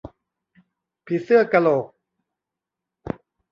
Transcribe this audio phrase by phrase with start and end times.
[1.05, 1.85] ผีเสื้อกะโหลก